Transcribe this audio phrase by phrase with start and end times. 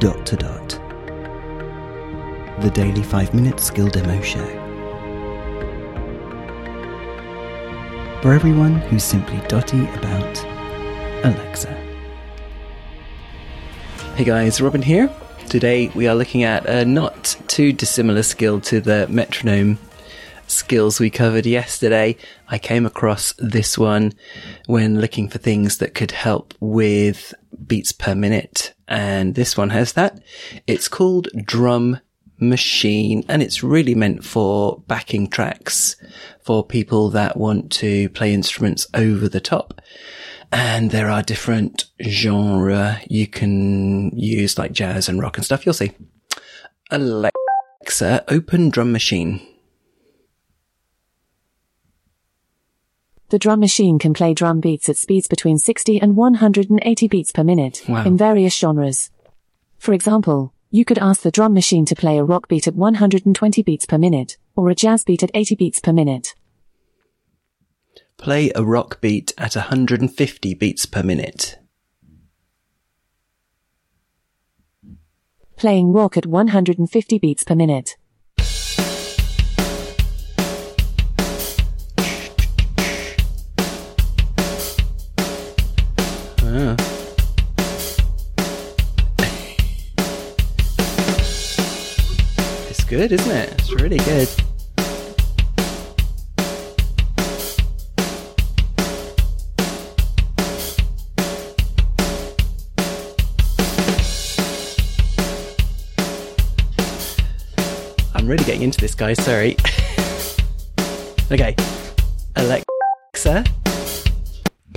[0.00, 0.68] dot to dot.
[2.62, 4.46] The daily 5 minute skill demo show.
[8.22, 10.42] For everyone who's simply dotty about
[11.22, 11.68] Alexa.
[14.16, 15.14] Hey guys, Robin here.
[15.50, 19.78] Today we are looking at a not too dissimilar skill to the metronome
[20.46, 22.16] skills we covered yesterday.
[22.48, 24.14] I came across this one
[24.64, 27.34] when looking for things that could help with
[27.66, 28.69] beats per minute.
[28.90, 30.20] And this one has that.
[30.66, 32.00] It's called Drum
[32.40, 35.96] Machine and it's really meant for backing tracks
[36.42, 39.80] for people that want to play instruments over the top.
[40.50, 45.64] And there are different genre you can use like jazz and rock and stuff.
[45.64, 45.92] You'll see.
[46.90, 49.46] Alexa, open drum machine.
[53.30, 57.44] The drum machine can play drum beats at speeds between 60 and 180 beats per
[57.44, 58.04] minute Wow.
[58.04, 59.10] in various genres.
[59.78, 63.62] For example, you could ask the drum machine to play a rock beat at 120
[63.62, 66.34] beats per minute or a jazz beat at 80 beats per minute.
[68.16, 71.58] Play a rock beat at 150 beats per minute.
[75.56, 77.96] Playing rock at 150 beats per minute.
[86.52, 86.72] Ah.
[92.68, 93.52] it's good, isn't it?
[93.52, 94.28] It's really good.
[108.12, 109.22] I'm really getting into this, guys.
[109.22, 109.56] Sorry.
[111.30, 111.54] okay.
[112.34, 113.44] Alexa,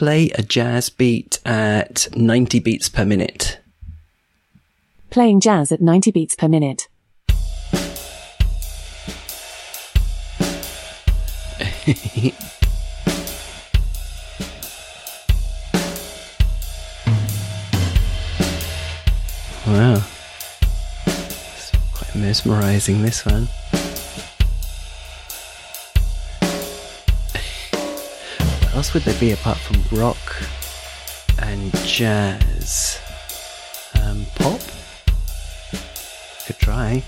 [0.00, 3.60] play a jazz beat at 90 beats per minute.
[5.10, 6.88] Playing jazz at 90 beats per minute.
[19.66, 20.02] Wow.
[21.06, 23.46] It's quite mesmerizing, this one.
[28.70, 30.42] What else would there be apart from rock
[31.40, 33.00] and jazz?
[34.00, 34.60] Um, pop?
[36.46, 37.02] Could try.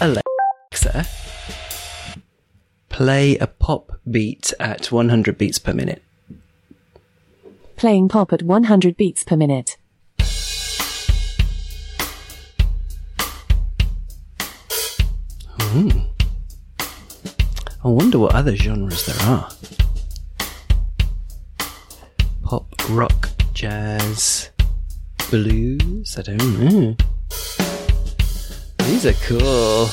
[0.00, 1.04] Alexa,
[2.88, 6.00] play a pop beat at 100 beats per minute.
[7.74, 9.78] Playing pop at 100 beats per minute.
[17.82, 19.48] I wonder what other genres there are.
[22.42, 24.50] Pop, rock, jazz,
[25.30, 26.18] blues.
[26.18, 26.94] I don't know.
[28.80, 29.88] These are cool.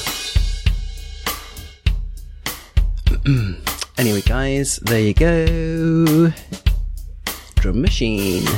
[3.97, 6.33] anyway, guys, there you go.
[7.55, 8.45] Drum machine.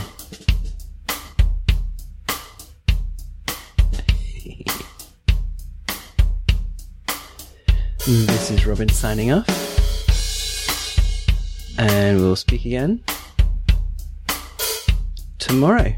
[8.09, 9.47] This is Robin signing off.
[11.77, 13.03] And we'll speak again
[15.37, 15.93] tomorrow.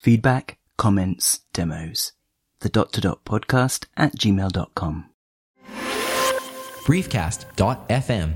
[0.00, 2.10] Feedback, comments, demos.
[2.58, 5.10] The dot to dot podcast at gmail.com.
[6.84, 8.34] briefcast.fm